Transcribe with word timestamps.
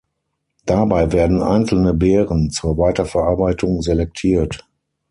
Dabei 0.65 1.11
werden 1.11 1.43
einzelne 1.43 1.93
Beeren 1.93 2.49
zur 2.49 2.75
Weiterverarbeitung 2.79 3.83
selektiert. 3.83 4.67